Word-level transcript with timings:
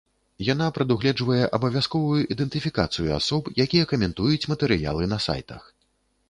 Яна 0.53 0.67
прадугледжвае 0.77 1.41
абавязковую 1.57 2.21
ідэнтыфікацыю 2.35 3.07
асоб, 3.19 3.43
якія 3.65 3.85
каментуюць 3.93 4.49
матэрыялы 4.55 5.03
на 5.15 5.21
сайтах. 5.29 5.61